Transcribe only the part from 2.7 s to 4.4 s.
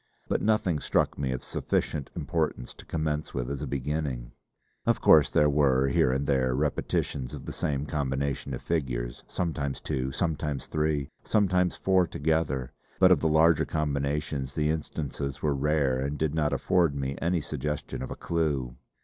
to commence with as a beginning.